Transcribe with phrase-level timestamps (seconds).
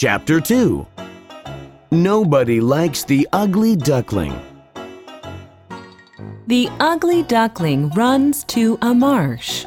[0.00, 0.86] Chapter 2
[1.90, 4.32] Nobody likes the ugly duckling.
[6.46, 9.66] The ugly duckling runs to a marsh.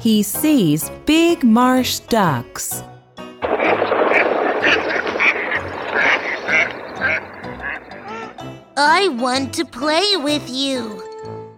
[0.00, 2.82] He sees big marsh ducks.
[8.76, 11.03] I want to play with you.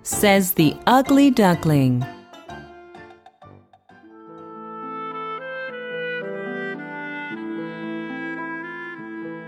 [0.06, 2.06] Says the ugly duckling.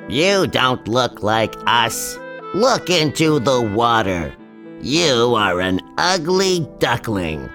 [0.09, 2.19] You don't look like us.
[2.55, 4.35] Look into the water.
[4.81, 7.49] You are an ugly duckling.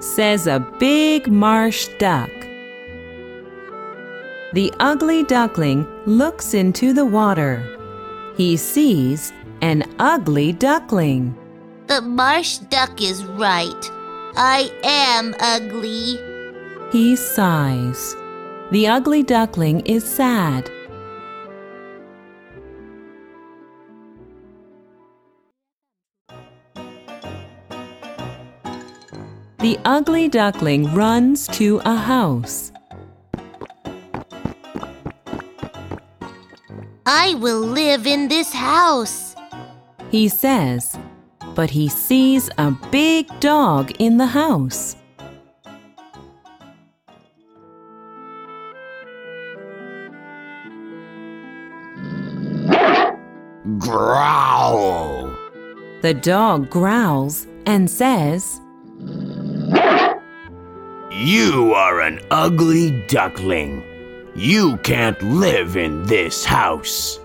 [0.00, 2.30] says a big marsh duck.
[4.52, 7.62] The ugly duckling looks into the water.
[8.36, 11.36] He sees an ugly duckling.
[11.88, 13.90] The marsh duck is right.
[14.36, 16.20] I am ugly.
[16.92, 18.14] He sighs.
[18.70, 20.70] The ugly duckling is sad.
[29.60, 32.70] The ugly duckling runs to a house.
[37.06, 39.34] I will live in this house.
[40.10, 40.97] He says,
[41.58, 44.94] but he sees a big dog in the house.
[53.76, 55.34] Growl.
[56.02, 58.60] The dog growls and says,
[61.10, 63.82] You are an ugly duckling.
[64.36, 67.18] You can't live in this house.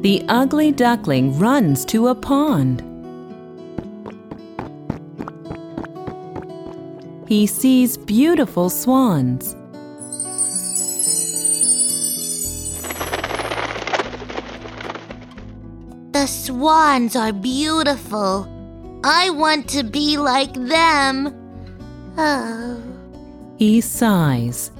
[0.00, 2.80] The ugly duckling runs to a pond.
[7.28, 9.54] He sees beautiful swans.
[16.12, 18.48] The swans are beautiful.
[19.04, 21.28] I want to be like them.
[22.16, 22.82] Oh.
[23.58, 24.72] He sighs.